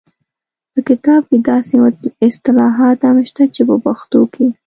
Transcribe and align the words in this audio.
په 0.71 0.79
کتاب 0.89 1.21
کې 1.29 1.37
داسې 1.49 1.73
اصطلاحات 2.27 2.99
هم 3.07 3.17
شته 3.29 3.43
چې 3.55 3.61
په 3.69 3.75
پښتو 3.85 4.21
کې 4.33 4.45